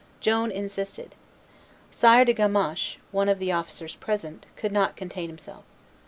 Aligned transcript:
Joan 0.19 0.49
insisted. 0.51 1.13
Sire 1.91 2.25
de 2.25 2.33
Gamaches, 2.33 2.97
one 3.11 3.29
of 3.29 3.37
the 3.37 3.51
officers 3.51 3.95
present, 3.97 4.47
could 4.55 4.71
not 4.71 4.95
contain 4.95 5.29
himself. 5.29 5.63